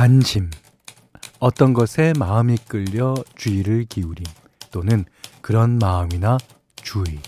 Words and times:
관심, 0.00 0.48
어떤 1.40 1.74
것에 1.74 2.14
마음이 2.18 2.56
끌려 2.66 3.14
주의를 3.36 3.84
기울임, 3.84 4.24
또는 4.70 5.04
그런 5.42 5.78
마음이나 5.78 6.38
주의. 6.74 7.18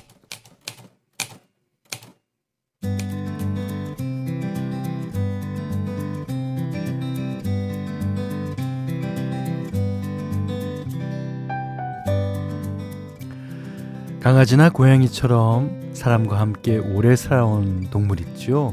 강아지나 14.21 14.71
고양이처럼 14.71 15.91
사람과 15.93 16.41
함께 16.41 16.79
오래 16.79 17.17
살아온 17.17 17.91
동물 17.91 18.21
있죠. 18.21 18.73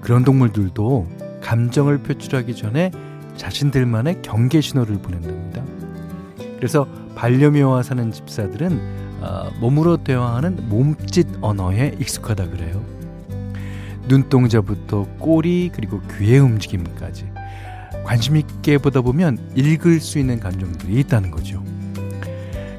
그런 0.00 0.24
동물들도 0.24 1.20
감정을 1.42 1.98
표출하기 1.98 2.54
전에 2.54 2.90
자신들만의 3.40 4.20
경계 4.20 4.60
신호를 4.60 4.98
보낸답니다. 4.98 5.64
그래서 6.56 6.86
반려묘와 7.14 7.82
사는 7.82 8.12
집사들은 8.12 9.00
어, 9.22 9.50
몸으로 9.60 9.96
대화하는 9.96 10.68
몸짓 10.68 11.26
언어에 11.40 11.96
익숙하다 11.98 12.50
그래요. 12.50 12.84
눈동자부터 14.08 15.06
꼬리 15.18 15.70
그리고 15.72 16.02
귀의 16.18 16.38
움직임까지 16.38 17.30
관심 18.04 18.36
있게 18.36 18.76
보다 18.76 19.00
보면 19.00 19.38
읽을 19.54 20.00
수 20.00 20.18
있는 20.18 20.38
감정들이 20.38 21.00
있다는 21.00 21.30
거죠. 21.30 21.62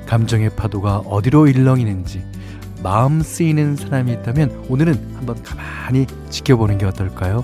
감정의 0.05 0.51
파도가 0.55 0.97
어디로 0.99 1.47
일렁이는지 1.47 2.23
마음 2.83 3.21
쓰이는 3.21 3.75
사람이 3.75 4.11
있다면 4.13 4.65
오늘은 4.69 5.15
한번 5.15 5.41
가만히 5.41 6.05
지켜보는 6.29 6.77
게 6.77 6.85
어떨까요? 6.85 7.43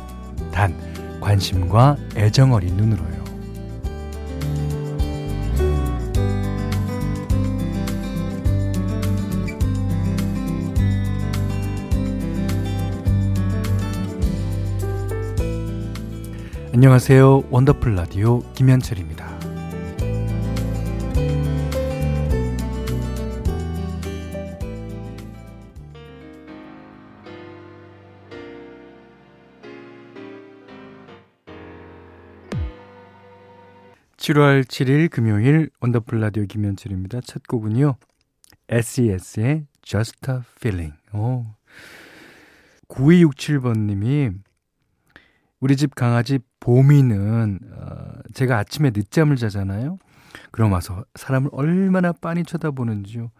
단 0.52 0.76
관심과 1.28 1.98
애정 2.16 2.54
어린 2.54 2.78
눈으로요. 2.78 3.18
안녕하세요. 16.74 17.44
원더풀 17.50 17.96
라디오 17.96 18.40
김현철입니다. 18.54 19.37
7월 34.28 34.66
7일 34.66 35.10
금요일 35.10 35.70
원더풀 35.80 36.20
라디오 36.20 36.44
김현철입니다. 36.44 37.22
첫 37.22 37.48
곡은요. 37.48 37.96
SES의 38.68 39.68
Just 39.82 40.30
a 40.30 40.40
Feeling. 40.58 40.94
오. 41.14 41.46
9267번님이 42.90 44.38
우리 45.62 45.78
집 45.78 45.96
강아지 45.96 46.40
보미는 46.60 47.60
어, 47.72 48.20
제가 48.34 48.58
아침에 48.58 48.92
늦잠을 48.94 49.38
자잖아요. 49.38 49.98
그럼 50.52 50.74
와서 50.74 51.06
사람을 51.16 51.50
얼마나 51.54 52.12
빤히 52.12 52.44
쳐다보는지요. 52.44 53.32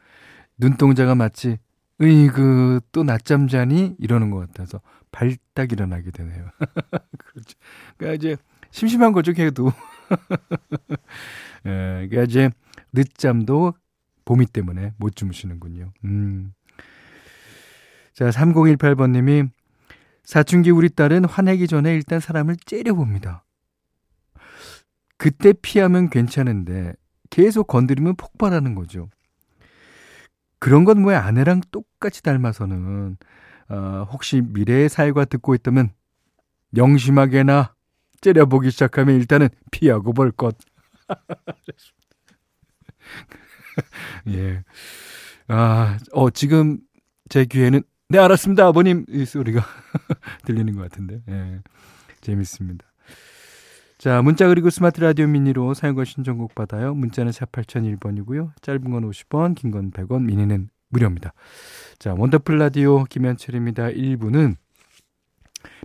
눈동자가 0.58 1.16
마치 1.16 1.58
으이그 2.02 2.80
또 2.94 3.04
낮잠 3.04 3.50
자니 3.50 3.98
이러는 4.00 4.32
것 4.32 4.40
같아서 4.40 4.80
발딱 5.12 5.74
일어나게 5.74 6.12
되네요. 6.12 6.46
그렇죠. 7.18 7.58
그러니까 7.98 8.16
이제 8.16 8.38
심심한 8.72 9.12
거죠, 9.12 9.34
걔도. 9.34 9.74
예, 11.66 12.08
그러니까 12.10 12.24
이제 12.24 12.50
늦잠도 12.94 13.74
봄이 14.26 14.48
때문에 14.48 14.94
못 14.98 15.16
주무시는군요. 15.16 15.92
음. 16.06 16.54
자, 18.14 18.30
3018번님이 18.30 19.50
사춘기 20.24 20.72
우리 20.72 20.90
딸은 20.90 21.26
화내기 21.26 21.68
전에 21.68 21.94
일단 21.94 22.20
사람을 22.20 22.58
째려봅니다. 22.66 23.46
그때 25.18 25.54
피하면 25.54 26.10
괜찮은데 26.10 26.94
계속 27.30 27.68
건드리면 27.68 28.16
폭발하는 28.16 28.76
거죠. 28.76 29.10
그런 30.60 30.86
건왜 30.86 31.16
아내랑 31.16 31.62
똑같이 31.72 32.22
닮아서는 32.24 33.18
어, 33.70 34.08
혹시 34.12 34.42
미래의 34.42 34.90
사회가 34.90 35.26
듣고 35.26 35.56
있다면 35.56 35.92
영심하게나 36.76 37.74
째려보기 38.22 38.72
시작하면 38.72 39.16
일단은 39.16 39.50
피하고 39.72 40.14
볼 40.14 40.32
것. 40.32 40.58
예. 44.30 44.64
아, 45.48 45.98
어, 46.12 46.30
지금 46.30 46.80
제 47.30 47.46
귀에는 47.46 47.82
네, 48.10 48.20
알았습니다, 48.20 48.66
아버님. 48.68 49.06
이 49.10 49.26
소리가 49.26 49.62
들리는 50.46 50.76
것 50.76 50.84
같은데. 50.84 51.22
예. 51.30 51.62
재밌습니다. 52.22 52.86
자, 53.98 54.22
문자 54.22 54.48
그리고 54.48 54.70
스마트 54.70 55.02
라디오 55.02 55.28
미니로 55.28 55.74
사용과 55.74 56.06
신청곡 56.06 56.56
받아요. 56.56 56.94
문자는 56.94 57.32
샵 57.32 57.52
8001번이고요. 57.52 58.52
짧은 58.62 58.92
건 58.92 59.10
50원, 59.10 59.56
긴 59.56 59.72
건 59.72 59.92
100원, 59.92 60.24
미니는 60.24 60.70
무료입니다. 60.90 61.34
자, 62.00 62.14
원더풀 62.14 62.58
라디오 62.60 63.04
김현철입니다. 63.06 63.88
1부는 63.90 64.56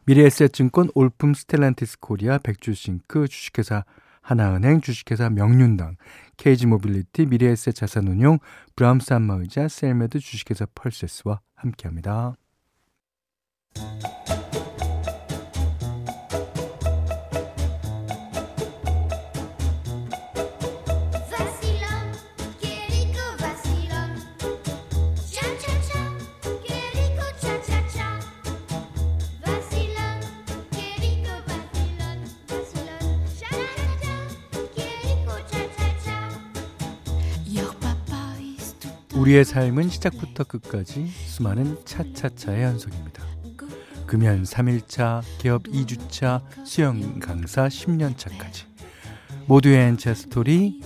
미래에셋증권 0.05 0.91
올품 0.95 1.35
스텔란티스 1.35 2.01
코리아 2.01 2.39
백주싱크 2.39 3.29
주식회사 3.29 3.85
하나은행 4.21 4.81
주식회사 4.81 5.31
명륜당 5.31 5.97
케이지모빌리티 6.37 7.27
미래에셋 7.27 7.75
자산운용 7.75 8.39
브람스 8.77 9.13
한마의자 9.13 9.69
셀메드 9.69 10.21
주식회사 10.21 10.67
펄세스와 10.75 11.41
함께합니다. 11.55 12.35
우리의 39.23 39.45
삶은 39.45 39.89
시작부터 39.89 40.43
끝까지 40.43 41.07
수많은 41.07 41.77
차차차의 41.85 42.65
연속입니다. 42.65 43.23
금연 44.05 44.43
3일차, 44.43 45.23
기업 45.39 45.63
2주차, 45.63 46.43
수영 46.67 47.21
강사 47.21 47.69
10년차까지 47.69 48.65
모두의 49.47 49.87
엔차 49.87 50.15
스토리 50.15 50.81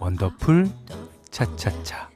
원더풀 0.00 0.68
차차차 1.30 2.10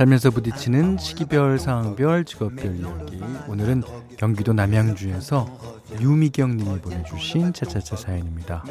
살면서 0.00 0.30
부딪히는 0.30 0.96
시기별, 0.96 1.58
상황별, 1.58 2.24
직업별 2.24 2.74
이야기. 2.74 3.20
오늘은 3.48 3.82
경기도 4.16 4.54
남양주에서 4.54 5.46
유미경 6.00 6.56
님이 6.56 6.80
보내주신 6.80 7.52
차차차 7.52 7.96
사연입니다. 7.96 8.64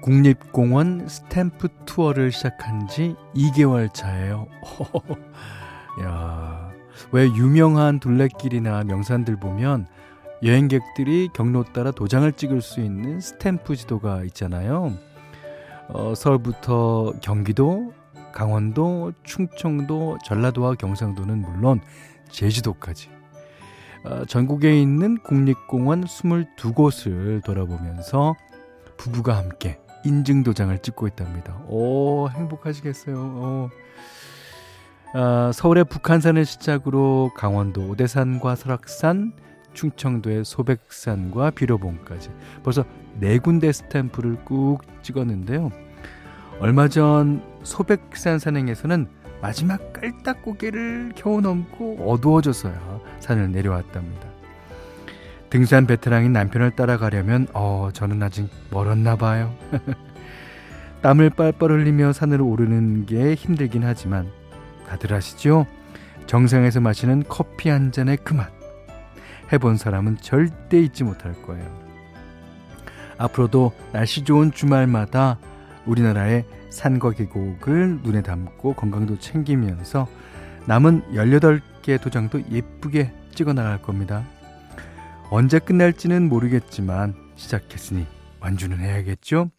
국립공원 0.00 1.08
스탬프 1.08 1.68
투어를 1.86 2.30
시작한 2.30 2.86
지 2.86 3.16
2개월 3.34 3.92
차예요. 3.92 4.46
야, 6.02 6.70
왜 7.12 7.26
유명한 7.26 8.00
둘레길이나 8.00 8.84
명산들 8.84 9.36
보면 9.36 9.86
여행객들이 10.42 11.30
경로 11.34 11.64
따라 11.64 11.90
도장을 11.90 12.30
찍을 12.32 12.60
수 12.62 12.80
있는 12.80 13.20
스탬프 13.20 13.76
지도가 13.76 14.22
있잖아요. 14.24 14.92
어, 15.88 16.14
서울부터 16.14 17.14
경기도, 17.20 17.92
강원도, 18.32 19.12
충청도, 19.24 20.18
전라도와 20.24 20.74
경상도는 20.74 21.40
물론 21.40 21.80
제주도까지 22.30 23.10
어, 24.04 24.24
전국에 24.26 24.80
있는 24.80 25.18
국립공원 25.18 26.04
22곳을 26.04 27.42
돌아보면서 27.42 28.36
부부가 28.96 29.36
함께 29.36 29.80
인증 30.04 30.44
도장을 30.44 30.76
찍고 30.78 31.08
있답니다. 31.08 31.60
오, 31.66 32.28
행복하시겠어요. 32.28 33.16
오. 33.16 33.70
아, 35.14 35.50
서울의 35.54 35.84
북한산을 35.84 36.44
시작으로 36.44 37.30
강원도 37.34 37.88
오대산과 37.88 38.56
설악산, 38.56 39.32
충청도의 39.72 40.44
소백산과 40.44 41.50
비로봉까지 41.50 42.30
벌써 42.62 42.84
네 43.18 43.38
군데 43.38 43.72
스탬프를 43.72 44.44
꾹 44.44 44.80
찍었는데요. 45.02 45.70
얼마 46.60 46.88
전 46.88 47.42
소백산 47.62 48.38
산행에서는 48.38 49.08
마지막 49.40 49.92
깔딱고개를 49.92 51.12
겨우 51.14 51.40
넘고 51.40 52.10
어두워져서야 52.10 53.00
산을 53.20 53.52
내려왔답니다. 53.52 54.28
등산 55.48 55.86
베테랑인 55.86 56.32
남편을 56.32 56.72
따라가려면 56.72 57.46
어 57.54 57.88
저는 57.92 58.22
아직 58.22 58.50
멀었나 58.70 59.16
봐요. 59.16 59.54
땀을 61.00 61.30
뻘뻘 61.30 61.70
흘리며 61.70 62.12
산을 62.12 62.42
오르는 62.42 63.06
게 63.06 63.34
힘들긴 63.34 63.84
하지만 63.84 64.28
다들 64.88 65.12
아시죠? 65.12 65.66
정상에서 66.26 66.80
마시는 66.80 67.24
커피 67.28 67.68
한 67.68 67.92
잔의 67.92 68.18
그 68.24 68.34
맛. 68.34 68.50
해본 69.52 69.76
사람은 69.76 70.18
절대 70.20 70.80
잊지 70.80 71.04
못할 71.04 71.32
거예요. 71.42 71.88
앞으로도 73.18 73.72
날씨 73.92 74.24
좋은 74.24 74.52
주말마다 74.52 75.38
우리나라의 75.86 76.44
산과 76.70 77.12
계곡을 77.12 78.00
눈에 78.02 78.22
담고 78.22 78.74
건강도 78.74 79.18
챙기면서 79.18 80.06
남은 80.66 81.14
18개 81.14 82.00
도장도 82.00 82.42
예쁘게 82.50 83.12
찍어 83.34 83.52
나갈 83.52 83.80
겁니다. 83.80 84.24
언제 85.30 85.58
끝날지는 85.58 86.28
모르겠지만 86.28 87.14
시작했으니 87.36 88.06
완주는 88.40 88.78
해야겠죠? 88.78 89.50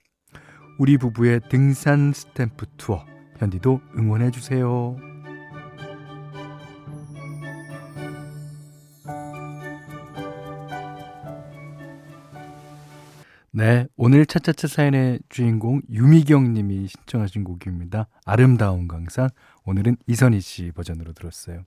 우리 0.77 0.97
부부의 0.97 1.41
등산 1.49 2.13
스탬프 2.13 2.65
투어 2.77 3.05
현디도 3.37 3.81
응원해 3.97 4.31
주세요. 4.31 4.95
네, 13.59 13.87
오늘 13.97 14.25
차차차 14.25 14.69
사연의 14.69 15.19
주인공 15.27 15.81
유미경 15.91 16.53
님이 16.53 16.87
신청하신 16.87 17.43
곡입니다. 17.43 18.07
아름다운 18.23 18.87
강산. 18.87 19.29
오늘은 19.65 19.97
이선희 20.07 20.39
씨 20.39 20.71
버전으로 20.71 21.11
들었어요. 21.11 21.65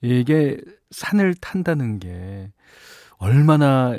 이게 0.00 0.60
산을 0.90 1.34
탄다는 1.34 2.00
게 2.00 2.50
얼마나 3.18 3.94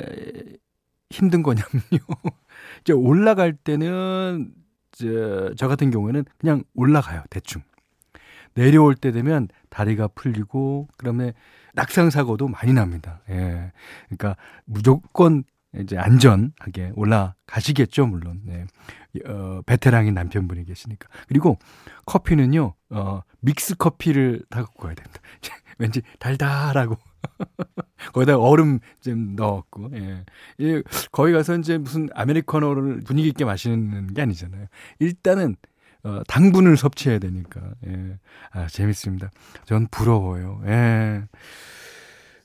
힘든 1.08 1.42
거냐면요. 1.42 1.70
이제 2.82 2.92
올라갈 2.92 3.54
때는 3.54 4.52
저, 4.92 5.54
저 5.56 5.68
같은 5.68 5.90
경우에는 5.90 6.26
그냥 6.36 6.64
올라가요. 6.74 7.22
대충. 7.30 7.62
내려올 8.52 8.94
때 8.94 9.10
되면 9.10 9.48
다리가 9.70 10.08
풀리고 10.08 10.88
그다음에 10.98 11.32
낙상 11.72 12.10
사고도 12.10 12.48
많이 12.48 12.74
납니다. 12.74 13.22
예. 13.30 13.72
그러니까 14.10 14.36
무조건 14.66 15.44
이제 15.78 15.96
안전하게 15.96 16.92
올라가시겠죠, 16.94 18.06
물론. 18.06 18.40
네. 18.44 18.66
어, 19.26 19.62
베테랑인 19.66 20.14
남편분이 20.14 20.64
계시니까. 20.64 21.08
그리고 21.28 21.58
커피는요, 22.06 22.74
어, 22.90 23.22
믹스 23.40 23.76
커피를 23.76 24.42
다 24.50 24.62
갖고 24.62 24.82
가야 24.84 24.94
됩니다. 24.94 25.20
왠지 25.78 26.02
달달하고. 26.18 26.96
거기다 28.12 28.38
얼음 28.38 28.80
좀 29.00 29.36
넣었고, 29.36 29.90
예. 29.94 30.24
예. 30.60 30.82
거기 31.12 31.32
가서 31.32 31.56
이제 31.56 31.78
무슨 31.78 32.08
아메리카노를 32.14 33.00
분위기 33.00 33.28
있게 33.28 33.44
마시는 33.44 34.12
게 34.14 34.22
아니잖아요. 34.22 34.66
일단은, 34.98 35.56
어, 36.02 36.22
당분을 36.26 36.76
섭취해야 36.76 37.18
되니까, 37.18 37.60
예. 37.86 38.18
아, 38.52 38.66
재밌습니다. 38.66 39.30
전 39.64 39.86
부러워요. 39.90 40.62
예. 40.66 41.22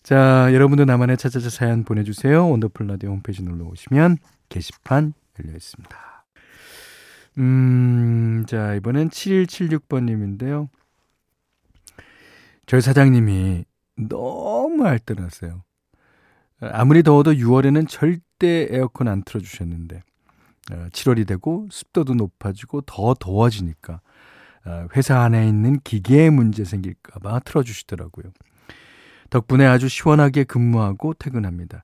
자, 0.05 0.53
여러분도 0.53 0.85
나만의 0.85 1.17
차차차 1.17 1.49
사연 1.49 1.83
보내주세요. 1.83 2.47
원더풀 2.47 2.85
라디오 2.85 3.09
홈페이지 3.09 3.41
놀러 3.41 3.65
오시면 3.65 4.19
게시판 4.49 5.15
열려 5.39 5.55
있습니다. 5.55 6.25
음, 7.39 8.45
자, 8.47 8.75
이번엔 8.75 9.09
7176번님인데요. 9.09 10.67
저희 12.67 12.81
사장님이 12.81 13.65
너무 13.95 14.85
알뜰하세요. 14.85 15.63
아무리 16.61 17.01
더워도 17.01 17.33
6월에는 17.33 17.89
절대 17.89 18.67
에어컨 18.69 19.07
안 19.07 19.23
틀어주셨는데, 19.23 20.03
7월이 20.91 21.21
어, 21.21 21.25
되고 21.25 21.67
습도도 21.71 22.13
높아지고 22.13 22.81
더 22.81 23.15
더워지니까, 23.19 24.01
어, 24.67 24.87
회사 24.95 25.21
안에 25.21 25.47
있는 25.47 25.79
기계에 25.79 26.29
문제 26.29 26.63
생길까봐 26.63 27.39
틀어주시더라고요. 27.39 28.31
덕분에 29.29 29.65
아주 29.65 29.87
시원하게 29.87 30.43
근무하고 30.43 31.13
퇴근합니다. 31.13 31.83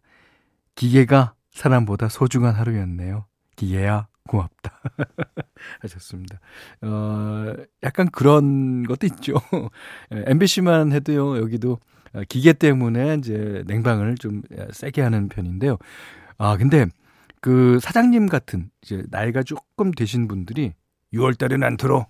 기계가 0.76 1.34
사람보다 1.52 2.10
소중한 2.10 2.54
하루였네요. 2.56 3.26
기계야, 3.56 4.08
고맙다. 4.28 4.80
하셨습니다. 5.82 6.40
어, 6.82 7.54
약간 7.84 8.10
그런 8.10 8.84
것도 8.84 9.06
있죠. 9.08 9.36
MBC만 10.12 10.92
해도요, 10.92 11.38
여기도 11.38 11.80
기계 12.30 12.54
때문에 12.54 13.16
이제 13.16 13.64
냉방을 13.68 14.16
좀 14.16 14.42
세게 14.72 15.02
하는 15.02 15.30
편인데요. 15.30 15.78
아, 16.38 16.58
근데 16.58 16.86
그 17.42 17.80
사장님 17.82 18.28
같은 18.28 18.70
이제 18.82 19.04
나이가 19.10 19.44
조금 19.44 19.92
되신 19.92 20.28
분들이 20.28 20.74
6월 21.14 21.38
달에는 21.38 21.66
안 21.66 21.78
틀어. 21.78 22.08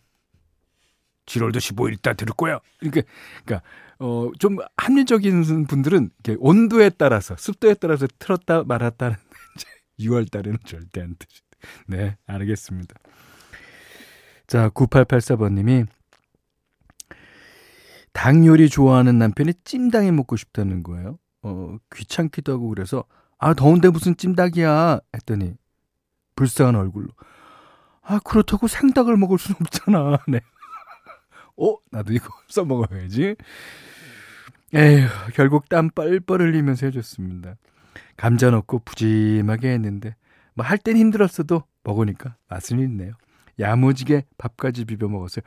7월도 1.25 1.57
15일 1.57 1.93
있다 1.93 2.13
들을 2.13 2.33
거야. 2.33 2.59
그러니까, 2.79 3.01
그러니까 3.45 3.67
어, 4.01 4.31
좀 4.39 4.57
합리적인 4.77 5.67
분들은 5.67 6.09
이렇게 6.23 6.35
온도에 6.39 6.89
따라서 6.89 7.35
습도에 7.37 7.75
따라서 7.75 8.07
틀었다 8.17 8.63
말았다는 8.63 9.15
6월 9.99 10.29
달에는 10.31 10.57
절대 10.65 11.01
안 11.01 11.15
드시. 11.19 11.41
네, 11.87 12.17
알겠습니다. 12.25 12.95
자, 14.47 14.69
9884번 14.69 15.53
님이 15.53 15.85
당 18.11 18.43
요리 18.45 18.69
좋아하는 18.69 19.19
남편이 19.19 19.53
찜닭이 19.63 20.11
먹고 20.11 20.35
싶다는 20.35 20.81
거예요. 20.81 21.19
어, 21.43 21.77
귀찮기도 21.93 22.53
하고 22.53 22.69
그래서 22.69 23.05
아, 23.37 23.53
더운데 23.53 23.89
무슨 23.89 24.17
찜닭이야 24.17 24.99
했더니 25.15 25.53
불쌍한 26.35 26.75
얼굴로 26.75 27.09
아, 28.01 28.19
그렇다고 28.23 28.67
생닭을 28.67 29.15
먹을 29.15 29.37
순 29.37 29.55
없잖아. 29.61 30.17
네. 30.27 30.39
어, 31.55 31.77
나도 31.91 32.13
이거 32.13 32.33
써 32.49 32.65
먹어야지. 32.65 33.35
에휴, 34.73 35.07
결국 35.33 35.67
땀 35.69 35.89
뻘뻘 35.89 36.41
흘리면서 36.41 36.85
해줬습니다. 36.87 37.55
감자 38.17 38.49
넣고 38.51 38.79
푸짐하게 38.79 39.69
했는데, 39.71 40.15
뭐 40.53 40.65
할 40.65 40.77
땐 40.77 40.97
힘들었어도 40.97 41.63
먹으니까 41.83 42.35
맛은 42.49 42.79
있네요. 42.79 43.13
야무지게 43.59 44.25
밥까지 44.37 44.85
비벼 44.85 45.07
먹었어요. 45.07 45.43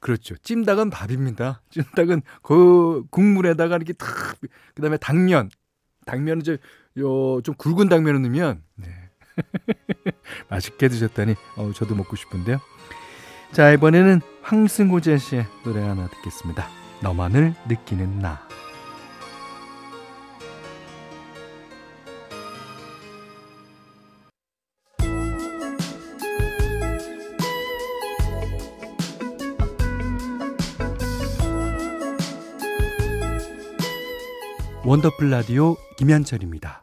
그렇죠. 0.00 0.36
찜닭은 0.36 0.90
밥입니다. 0.90 1.62
찜닭은 1.70 2.22
그 2.42 3.04
국물에다가 3.10 3.76
이렇게 3.76 3.92
탁, 3.94 4.08
그 4.74 4.82
다음에 4.82 4.96
당면. 4.98 5.48
당면은 6.04 6.42
저, 6.44 6.52
요, 6.98 7.40
좀 7.42 7.54
굵은 7.56 7.88
당면을 7.88 8.22
넣으면, 8.22 8.62
네. 8.76 8.86
맛있게 10.48 10.88
드셨다니, 10.88 11.34
어, 11.56 11.72
저도 11.72 11.94
먹고 11.94 12.14
싶은데요. 12.16 12.58
자, 13.52 13.72
이번에는 13.72 14.20
황승호재 14.42 15.18
씨의 15.18 15.46
노래 15.64 15.80
하나 15.82 16.06
듣겠습니다. 16.08 16.68
너만을 17.02 17.54
느끼는 17.68 18.20
나. 18.20 18.46
원더풀 34.96 35.28
라디오 35.28 35.76
김현철입니다. 35.98 36.82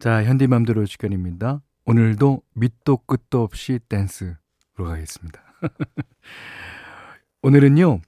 자, 0.00 0.24
현디맘대로 0.24 0.84
시간입니다. 0.84 1.62
오늘도 1.84 2.42
밑도 2.54 2.96
끝도 3.06 3.42
없이 3.42 3.78
댄스로 3.88 4.34
가겠습니다. 4.76 5.40
오늘은요, 7.42 8.00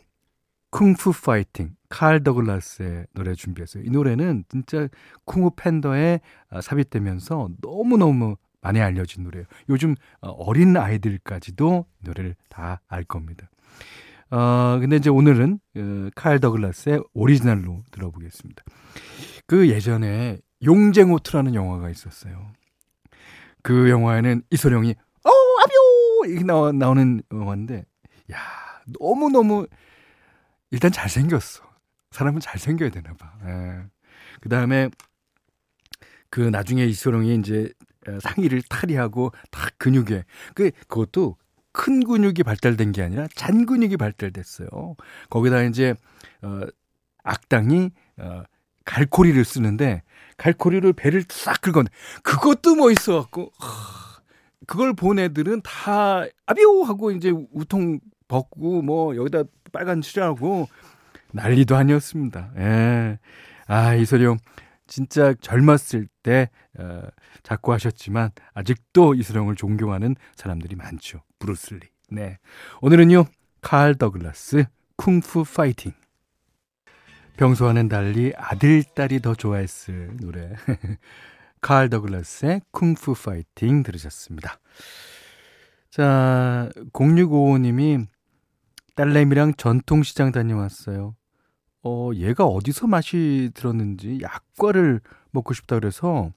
쿵푸 0.70 1.12
파이팅, 1.24 1.76
칼 1.88 2.24
더글라스의 2.24 3.06
노래 3.14 3.34
준비했어요. 3.34 3.84
이 3.84 3.90
노래는 3.90 4.44
진짜 4.48 4.88
쿵푸 5.24 5.52
팬더에 5.54 6.20
아, 6.50 6.60
삽입되면서 6.60 7.50
너무너무 7.60 8.36
많이 8.60 8.80
알려진 8.80 9.22
노래예요. 9.22 9.46
요즘 9.68 9.94
어, 10.22 10.30
어린 10.30 10.76
아이들까지도 10.76 11.86
노래를 12.00 12.34
다 12.48 12.80
알 12.88 13.04
겁니다. 13.04 13.48
어, 14.30 14.78
근데 14.80 14.96
이제 14.96 15.10
오늘은 15.10 15.58
어, 15.76 16.08
칼 16.14 16.38
더글라스의 16.40 17.02
오리지널로 17.14 17.82
들어보겠습니다. 17.90 18.62
그 19.46 19.68
예전에 19.68 20.38
용쟁호투라는 20.62 21.54
영화가 21.54 21.88
있었어요. 21.90 22.52
그 23.62 23.88
영화에는 23.90 24.42
이소룡이 24.50 24.90
어 24.90 25.30
아비오 25.62 26.30
이렇게 26.30 26.44
나오, 26.44 26.72
나오는 26.72 27.22
영화인데 27.32 27.84
야 28.32 28.38
너무 28.98 29.30
너무 29.30 29.66
일단 30.70 30.92
잘 30.92 31.08
생겼어. 31.08 31.62
사람은 32.10 32.40
잘 32.40 32.58
생겨야 32.58 32.90
되나 32.90 33.14
봐. 33.14 33.32
예. 33.46 33.84
그 34.40 34.48
다음에 34.48 34.90
그 36.30 36.40
나중에 36.40 36.84
이소룡이 36.84 37.34
이제 37.36 37.72
상의를 38.20 38.62
탈의하고 38.68 39.32
다 39.50 39.68
근육에 39.78 40.24
그 40.54 40.70
그것도 40.88 41.36
큰 41.78 42.02
근육이 42.02 42.42
발달된 42.44 42.90
게 42.90 43.02
아니라 43.02 43.28
잔 43.36 43.64
근육이 43.64 43.96
발달됐어요. 43.96 44.68
거기다 45.30 45.62
이제 45.62 45.94
어 46.42 46.62
악당이 47.22 47.90
어 48.18 48.42
갈코리를 48.84 49.44
쓰는데 49.44 50.02
갈코리를 50.38 50.92
배를 50.94 51.22
싹 51.28 51.60
긁어 51.60 51.84
그것도 52.24 52.74
멋있어 52.74 53.20
갖고 53.20 53.52
그걸 54.66 54.92
본 54.92 55.20
애들은 55.20 55.62
다 55.62 56.24
아비오 56.46 56.82
하고 56.82 57.12
이제 57.12 57.32
우통 57.52 58.00
벗고 58.26 58.82
뭐 58.82 59.14
여기다 59.14 59.44
빨간 59.70 60.00
칠하고 60.00 60.68
난리도 61.32 61.76
아니었습니다. 61.76 62.50
예. 62.58 63.18
아, 63.68 63.94
이소룡 63.94 64.38
진짜 64.88 65.34
젊었을 65.40 66.08
때 66.24 66.50
어, 66.78 67.02
작고 67.44 67.72
하셨지만 67.72 68.30
아직도 68.54 69.14
이소룡을 69.14 69.54
존경하는 69.54 70.16
사람들이 70.34 70.74
많죠. 70.74 71.22
브루슬리. 71.38 71.86
네. 72.10 72.38
오늘은요. 72.80 73.26
칼 73.60 73.94
더글라스 73.94 74.64
쿵푸 74.96 75.44
파이팅. 75.44 75.92
평소와는 77.36 77.88
달리 77.88 78.32
아들, 78.36 78.82
딸이 78.82 79.20
더 79.20 79.34
좋아했을 79.34 80.16
노래. 80.16 80.54
칼 81.60 81.88
더글라스의 81.88 82.62
쿵푸 82.72 83.14
파이팅 83.14 83.82
들으셨습니다. 83.82 84.58
자, 85.90 86.68
0655님이 86.92 88.06
딸내미랑 88.96 89.54
전통시장 89.54 90.32
다녀왔어요. 90.32 91.14
어, 91.88 92.10
얘가 92.14 92.44
어디서 92.44 92.86
맛이 92.86 93.50
들었는지 93.54 94.18
약과를 94.20 95.00
먹고 95.30 95.54
싶다 95.54 95.76
그래서 95.78 96.30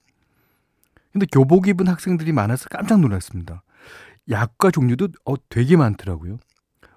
근데 1.12 1.26
교복 1.30 1.68
입은 1.68 1.88
학생들이 1.88 2.32
많아서 2.32 2.70
깜짝 2.70 3.02
놀랐습니다. 3.02 3.64
약과 4.30 4.72
종류도 4.72 5.10
어, 5.26 5.36
되게 5.50 5.76
많더라고요. 5.76 6.40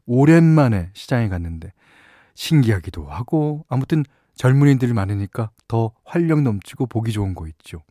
오랜만에 0.06 0.90
시장에 0.94 1.28
갔는데 1.28 1.73
신기하기도 2.34 3.08
하고 3.08 3.64
아무튼 3.68 4.04
젊은이들이 4.37 4.92
많으니까 4.92 5.50
더 5.66 5.92
활력 6.04 6.42
넘치고 6.42 6.87
보기 6.87 7.12
좋은 7.12 7.34
거 7.34 7.49
있죠. 7.49 7.82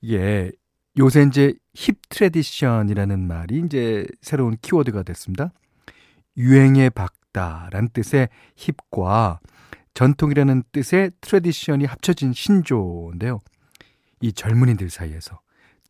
이게 0.00 0.50
요새 0.98 1.22
이제 1.22 1.54
hip 1.74 1.96
tradition이라는 2.08 3.20
말이 3.26 3.62
이제 3.64 4.06
새로운 4.20 4.56
키워드가 4.60 5.04
됐습니다. 5.04 5.52
유행에 6.36 6.90
밝다라는 6.90 7.88
뜻의 7.92 8.28
hip과 8.56 9.40
전통이라는 9.94 10.62
뜻의 10.72 11.12
tradition이 11.20 11.84
합쳐진 11.84 12.32
신조어인데요. 12.32 13.40
이 14.20 14.32
젊은이들 14.32 14.90
사이에서 14.90 15.40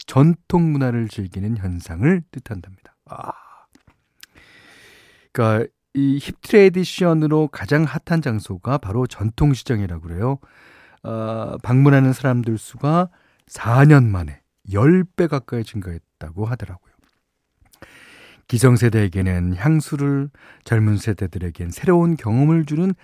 전통 0.07 0.73
문화를 0.73 1.09
즐기는 1.09 1.57
현상을 1.57 2.23
뜻한답니다. 2.30 2.97
아. 3.07 3.33
그러니까 5.33 5.68
이 5.95 6.18
힙 6.18 6.40
트레디션으로 6.42 7.49
가장 7.49 7.85
핫한 7.85 8.23
장소가 8.23 8.78
바로 8.78 9.07
전통 9.07 9.52
시장이라고 9.52 10.02
그래요. 10.02 10.38
어, 11.02 11.57
방문하는 11.62 12.12
사람들 12.12 12.59
수가 12.59 13.09
4년 13.47 14.04
만에 14.04 14.40
10배 14.68 15.28
가까이 15.28 15.64
증가했다고 15.64 16.45
하더라고요. 16.45 16.88
기성세대에게는 18.49 19.57
향수를 19.57 20.31
젊은 20.64 20.97
세대들에겐 20.97 21.71
새로운 21.71 22.17
경험을 22.17 22.64
주는 22.64 22.95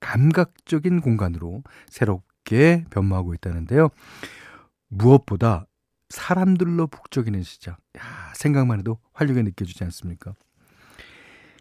감각적인 0.00 1.00
공간으로 1.00 1.62
새롭게 1.88 2.84
변모하고 2.90 3.34
있다는데요. 3.34 3.88
무엇보다 4.88 5.66
사람들로 6.08 6.88
북적이는 6.88 7.42
시장. 7.42 7.76
야, 7.96 8.32
생각만 8.34 8.80
해도 8.80 8.98
활력이 9.14 9.42
느껴지지 9.44 9.82
않습니까? 9.84 10.34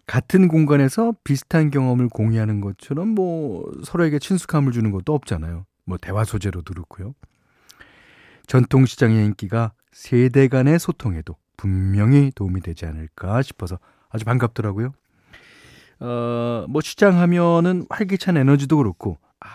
같은 0.08 0.50
공간에서 0.50 1.14
비슷한 1.24 1.70
경험을 1.70 2.10
공유하는 2.10 2.60
것처럼 2.60 3.10
뭐 3.10 3.72
서로에게 3.86 4.20
친숙함을 4.20 4.74
주는 4.74 4.92
것도 4.92 5.14
없잖아요. 5.14 5.66
뭐 5.86 5.98
대화 5.98 6.26
소재로도 6.26 6.74
그렇고요. 6.74 7.14
전통시장의 8.48 9.26
인기가 9.26 9.72
세대 9.94 10.48
간의 10.50 10.80
소통에도 10.80 11.38
분명히 11.62 12.32
도움이 12.34 12.62
되지 12.62 12.88
않을까 12.88 13.44
싶어서 13.44 13.78
아주 14.10 14.26
반갑더라고요. 14.26 14.94
어, 16.00 16.66
뭐 16.68 16.82
시장 16.82 17.20
하면은 17.20 17.86
활기찬 17.88 18.36
에너지도 18.36 18.78
그렇고, 18.78 19.20
아, 19.40 19.48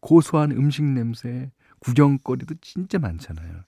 고소한 0.00 0.52
음식 0.52 0.82
냄새, 0.82 1.50
구경거리도 1.80 2.54
진짜 2.62 2.98
많잖아요. 2.98 3.64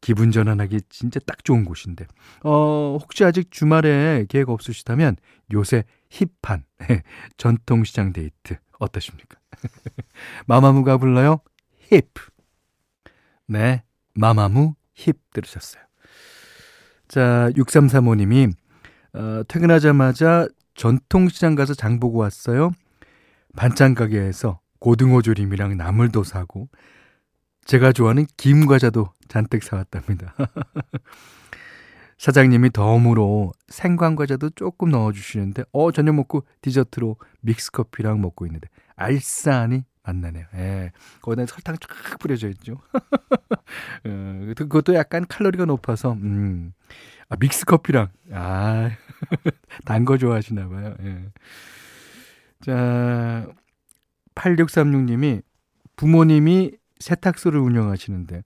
기분 0.00 0.30
전환하기 0.30 0.80
진짜 0.88 1.20
딱 1.26 1.44
좋은 1.44 1.66
곳인데. 1.66 2.06
어, 2.42 2.96
혹시 2.98 3.22
아직 3.22 3.50
주말에 3.50 4.24
계획 4.30 4.48
없으시다면 4.48 5.16
요새 5.52 5.84
힙한 6.08 6.64
전통시장 7.36 8.14
데이트 8.14 8.56
어떠십니까? 8.78 9.38
마마무가 10.46 10.96
불러요. 10.96 11.40
힙. 11.90 12.08
네, 13.46 13.82
마마무 14.14 14.74
힙 14.94 15.18
들으셨어요. 15.34 15.87
자, 17.08 17.50
6335님이 17.56 18.52
어, 19.14 19.42
퇴근하자마자 19.48 20.48
전통시장 20.74 21.54
가서 21.54 21.74
장 21.74 21.98
보고 21.98 22.18
왔어요. 22.18 22.70
반찬 23.56 23.94
가게에서 23.94 24.60
고등어 24.78 25.22
조림이랑 25.22 25.76
나물도 25.76 26.22
사고 26.22 26.68
제가 27.64 27.92
좋아하는 27.92 28.26
김 28.36 28.66
과자도 28.66 29.10
잔뜩 29.28 29.62
사왔답니다. 29.62 30.34
사장님이 32.18 32.70
덤으로 32.70 33.52
생강 33.68 34.16
과자도 34.16 34.50
조금 34.50 34.90
넣어주시는데 34.90 35.64
어 35.72 35.92
저녁 35.92 36.14
먹고 36.16 36.44
디저트로 36.62 37.16
믹스 37.40 37.70
커피랑 37.70 38.20
먹고 38.20 38.46
있는데 38.46 38.68
알싸하니 38.96 39.84
만나네요. 40.08 40.46
예. 40.54 40.92
거기다 41.22 41.46
설탕 41.46 41.76
쫙 41.78 42.18
뿌려져 42.18 42.48
있죠. 42.48 42.80
어, 44.04 44.52
그것도 44.56 44.94
약간 44.94 45.26
칼로리가 45.28 45.66
높아서, 45.66 46.12
음. 46.14 46.72
아, 47.28 47.36
믹스 47.38 47.64
커피랑, 47.66 48.08
아, 48.32 48.90
단 49.84 50.04
거 50.04 50.16
좋아하시나 50.16 50.68
봐요. 50.68 50.94
예. 51.02 51.24
자, 52.62 53.46
8636님이 54.34 55.42
부모님이 55.96 56.72
세탁소를 57.00 57.60
운영하시는데, 57.60 58.42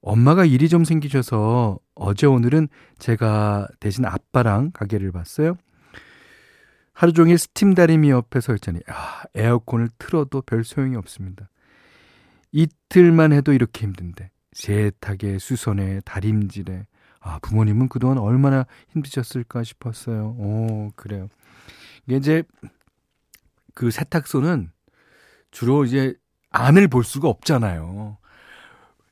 엄마가 0.00 0.44
일이 0.44 0.68
좀 0.68 0.84
생기셔서 0.84 1.78
어제 1.94 2.26
오늘은 2.26 2.68
제가 2.98 3.68
대신 3.78 4.04
아빠랑 4.04 4.72
가게를 4.72 5.12
봤어요. 5.12 5.56
하루 6.92 7.12
종일 7.12 7.38
스팀 7.38 7.74
다리미 7.74 8.10
옆에 8.10 8.40
서 8.40 8.54
있자니 8.54 8.80
아, 8.86 9.22
에어컨을 9.34 9.88
틀어도 9.98 10.42
별 10.42 10.64
소용이 10.64 10.96
없습니다. 10.96 11.48
이틀만 12.52 13.32
해도 13.32 13.52
이렇게 13.52 13.86
힘든데 13.86 14.30
세탁에 14.52 15.38
수선에 15.38 16.00
다림질에 16.00 16.86
아 17.20 17.38
부모님은 17.40 17.88
그동안 17.88 18.18
얼마나 18.18 18.66
힘드셨을까 18.90 19.62
싶었어요. 19.64 20.36
오 20.38 20.90
그래요. 20.96 21.28
이게 22.06 22.16
이제 22.16 22.42
그 23.74 23.90
세탁소는 23.90 24.70
주로 25.50 25.84
이제 25.84 26.14
안을 26.50 26.88
볼 26.88 27.04
수가 27.04 27.28
없잖아요. 27.28 28.18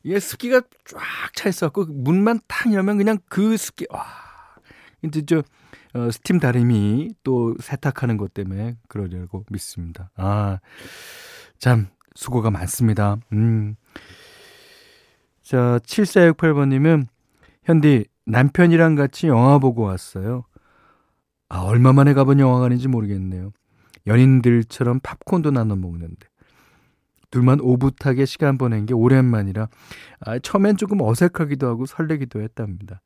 이게 0.03 0.19
습기가 0.19 0.61
쫙 0.85 1.01
차 1.35 1.49
있어갖고 1.49 1.87
문만 1.87 2.41
탁 2.49 2.73
열면 2.73 2.99
그냥 2.99 3.19
그 3.29 3.57
습기 3.57 3.87
와 3.91 4.05
이제 5.03 5.23
저 5.27 5.43
어, 5.95 6.11
스팀 6.11 6.39
다리미 6.39 7.15
또 7.23 7.55
세탁하는 7.61 8.17
것 8.17 8.33
때문에 8.35 8.77
그러려고 8.89 9.45
믿습니다. 9.51 10.11
아, 10.17 10.59
참, 11.59 11.89
수고가 12.15 12.51
많습니다. 12.51 13.17
음. 13.33 13.77
자, 15.43 15.81
7468번님은, 15.85 17.07
현디, 17.65 18.05
남편이랑 18.27 18.95
같이 18.95 19.27
영화 19.27 19.59
보고 19.59 19.83
왔어요. 19.83 20.45
아, 21.49 21.59
얼마 21.63 21.93
만에 21.93 22.15
가본 22.15 22.39
영화관인지 22.39 22.89
모르겠네요. 22.89 23.51
연인들처럼 24.07 25.01
팝콘도 25.01 25.51
나눠 25.51 25.77
먹는데. 25.77 26.29
둘만 27.31 27.61
오붓하게 27.61 28.27
시간 28.27 28.59
보낸 28.59 28.87
게 28.87 28.95
오랜만이라, 28.95 29.69
아, 30.21 30.39
처음엔 30.39 30.77
조금 30.77 31.01
어색하기도 31.01 31.67
하고 31.67 31.87
설레기도 31.87 32.41
했답니다. 32.41 33.01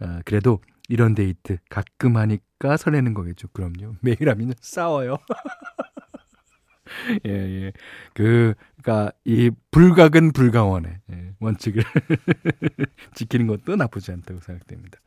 아, 0.00 0.20
그래도 0.24 0.60
이런 0.88 1.14
데이트 1.14 1.58
가끔 1.70 2.16
하니까 2.16 2.76
설레는 2.76 3.14
거겠죠. 3.14 3.48
그럼요. 3.48 3.96
매일 4.02 4.28
하면 4.30 4.54
싸워요. 4.60 5.18
예, 7.26 7.30
예. 7.30 7.72
그, 8.14 8.54
그니까, 8.76 9.12
이 9.24 9.50
불각은 9.70 10.32
불가원의 10.32 10.98
예, 11.12 11.32
원칙을 11.40 11.82
지키는 13.14 13.46
것도 13.46 13.76
나쁘지 13.76 14.10
않다고 14.12 14.40
생각됩니다. 14.40 14.98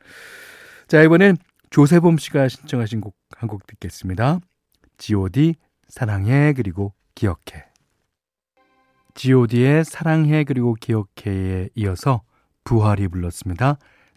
자, 0.87 1.01
이번엔 1.01 1.37
조세범 1.71 2.17
씨가 2.17 2.47
신청하신 2.49 3.01
곡 3.01 3.15
한 3.41 3.47
곡 3.49 3.65
듣겠습니다. 3.65 4.39
G.O.D. 4.97 5.55
사랑해 5.87 6.53
그리고 6.53 6.93
기억해. 7.15 7.65
G.O.D의 9.15 9.83
사랑해 9.83 10.43
그리고 10.43 10.75
기억해에 10.75 11.69
이어서 11.75 12.21
부활이 12.63 13.07
불렀습니다. 13.07 13.77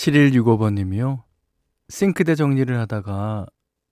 7165번님이요. 0.00 1.22
싱크대 1.88 2.34
정리를 2.34 2.78
하다가 2.78 3.46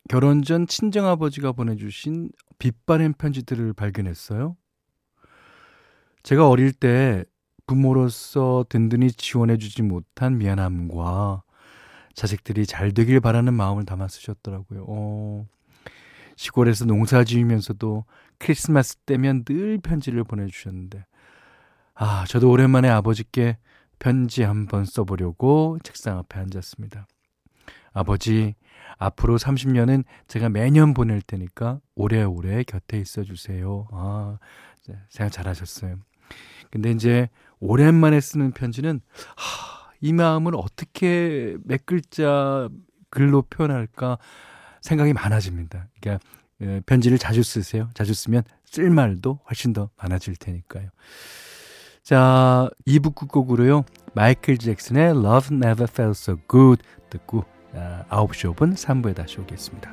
결혼 0.08 0.42
전 0.42 0.66
친정아버지가 0.66 1.52
보내주신 1.52 2.30
빛바랜 2.58 3.12
편지들을 3.14 3.74
발견했어요. 3.74 4.56
제가 6.22 6.48
어릴 6.48 6.72
때 6.72 7.24
부모로서 7.66 8.64
든든히 8.70 9.12
지원해주지 9.12 9.82
못한 9.82 10.38
미안함과 10.38 11.42
자식들이 12.14 12.66
잘 12.66 12.92
되길 12.92 13.20
바라는 13.20 13.52
마음을 13.52 13.84
담아 13.84 14.08
쓰셨더라고요. 14.08 14.86
어, 14.88 15.46
시골에서 16.36 16.86
농사 16.86 17.22
지으면서도 17.22 18.04
크리스마스 18.38 18.96
때면 18.96 19.44
늘 19.44 19.78
편지를 19.78 20.24
보내주셨는데, 20.24 21.04
아, 21.94 22.24
저도 22.26 22.50
오랜만에 22.50 22.88
아버지께 22.88 23.58
편지 23.98 24.42
한번 24.42 24.84
써보려고 24.84 25.78
책상 25.82 26.18
앞에 26.18 26.38
앉았습니다. 26.38 27.06
아버지, 27.92 28.54
앞으로 28.96 29.38
30년은 29.38 30.04
제가 30.26 30.48
매년 30.48 30.94
보낼 30.94 31.20
테니까 31.22 31.80
오래오래 31.94 32.64
곁에 32.64 32.98
있어 32.98 33.24
주세요. 33.24 33.88
아, 33.92 34.38
생각 35.08 35.30
잘하셨어요. 35.30 35.96
근데 36.70 36.90
이제 36.90 37.28
오랜만에 37.60 38.20
쓰는 38.20 38.52
편지는 38.52 39.00
하, 39.36 39.90
이 40.00 40.12
마음을 40.12 40.52
어떻게 40.54 41.56
몇 41.64 41.86
글자 41.86 42.68
글로 43.10 43.42
표현할까 43.42 44.18
생각이 44.80 45.12
많아집니다. 45.12 45.88
그러니까 46.00 46.24
예, 46.60 46.80
편지를 46.86 47.18
자주 47.18 47.42
쓰세요. 47.42 47.88
자주 47.94 48.14
쓰면 48.14 48.42
쓸 48.64 48.90
말도 48.90 49.40
훨씬 49.48 49.72
더 49.72 49.90
많아질 49.96 50.36
테니까요. 50.36 50.88
자, 52.08 52.70
2부 52.86 53.14
끝곡으로요. 53.14 53.84
마이클 54.14 54.56
잭슨의 54.56 55.10
Love 55.10 55.54
Never 55.54 55.86
Felt 55.92 56.12
So 56.12 56.38
Good 56.50 56.82
듣고 57.10 57.44
9시 58.08 58.54
5분 58.54 58.72
3부에 58.72 59.14
다시 59.14 59.38
오겠습니다. 59.38 59.90